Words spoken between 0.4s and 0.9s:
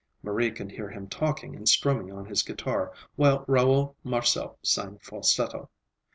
could hear